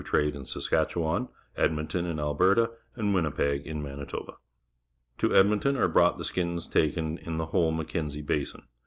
[0.01, 4.37] These pro Sa.skatchewan; Edmonto n^ in Alberta: and Winnipe g, in ^Man itoba.
[5.19, 8.63] To Edmonton are brought the skins taken in the whole Mac kenzie Ba.sin.